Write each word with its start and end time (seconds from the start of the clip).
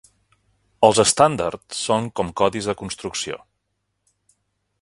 Els 0.87 1.01
estàndards 1.03 1.83
són 1.89 2.09
com 2.21 2.33
codis 2.43 2.71
de 2.71 2.77
construcció. 2.83 3.41